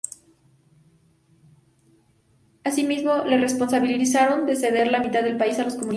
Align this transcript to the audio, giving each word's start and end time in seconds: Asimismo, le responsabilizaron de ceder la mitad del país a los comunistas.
Asimismo, 2.63 3.23
le 3.23 3.37
responsabilizaron 3.37 4.47
de 4.47 4.55
ceder 4.55 4.91
la 4.91 4.99
mitad 4.99 5.21
del 5.21 5.37
país 5.37 5.59
a 5.59 5.63
los 5.65 5.73
comunistas. 5.75 5.89